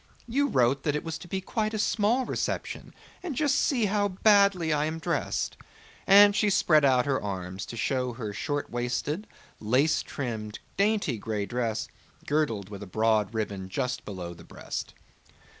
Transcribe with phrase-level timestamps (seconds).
[0.27, 4.07] "You wrote that it was to be quite a small reception, and just see how
[4.07, 5.57] badly I am dressed."
[6.07, 9.27] And she spread out her arms to show her short waisted,
[9.59, 11.87] lace trimmed, dainty gray dress,
[12.25, 14.95] girdled with a broad ribbon just below the breast.